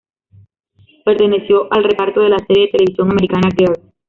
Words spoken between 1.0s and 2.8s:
Perteneció al reparto de la serie de